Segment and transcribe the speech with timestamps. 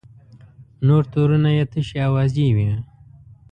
[0.87, 2.71] نور تورونه یې تشې اوازې وې.